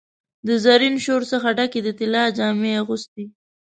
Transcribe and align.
د 0.47 0.49
زرین 0.63 0.95
شور 1.05 1.21
څخه 1.31 1.49
ډکي، 1.57 1.79
د 1.83 1.87
طلا 1.99 2.23
جامې 2.37 2.71
اغوستي 2.81 3.25